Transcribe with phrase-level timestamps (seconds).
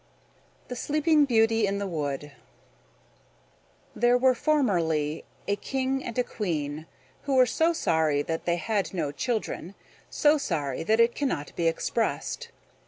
[0.67, 2.31] THE SLEEPING BEAUTY IN THE WOOD
[3.95, 6.87] There were formerly a king and a queen,
[7.25, 9.75] who were so sorry that they had no children;
[10.09, 12.49] so sorry that it cannot be expressed.